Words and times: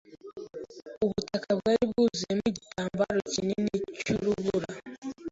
Ubutaka 1.05 1.49
bwari 1.59 1.83
bwuzuyeho 1.89 2.43
igitambaro 2.51 3.19
kinini 3.31 3.75
cyurubura. 3.99 4.69